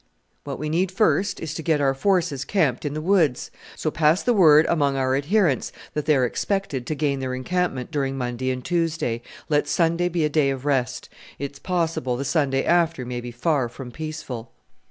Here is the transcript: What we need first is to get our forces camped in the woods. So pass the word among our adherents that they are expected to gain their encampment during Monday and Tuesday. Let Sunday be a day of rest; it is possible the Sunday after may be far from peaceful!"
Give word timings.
What 0.45 0.57
we 0.57 0.67
need 0.67 0.91
first 0.91 1.39
is 1.39 1.53
to 1.53 1.61
get 1.61 1.79
our 1.79 1.93
forces 1.93 2.43
camped 2.43 2.85
in 2.85 2.95
the 2.95 3.01
woods. 3.01 3.51
So 3.75 3.91
pass 3.91 4.23
the 4.23 4.33
word 4.33 4.65
among 4.67 4.97
our 4.97 5.15
adherents 5.15 5.71
that 5.93 6.07
they 6.07 6.15
are 6.15 6.25
expected 6.25 6.87
to 6.87 6.95
gain 6.95 7.19
their 7.19 7.35
encampment 7.35 7.91
during 7.91 8.17
Monday 8.17 8.49
and 8.49 8.65
Tuesday. 8.65 9.21
Let 9.47 9.67
Sunday 9.67 10.09
be 10.09 10.25
a 10.25 10.27
day 10.27 10.49
of 10.49 10.65
rest; 10.65 11.07
it 11.37 11.51
is 11.51 11.59
possible 11.59 12.17
the 12.17 12.25
Sunday 12.25 12.65
after 12.65 13.05
may 13.05 13.21
be 13.21 13.29
far 13.29 13.69
from 13.69 13.91
peaceful!" 13.91 14.49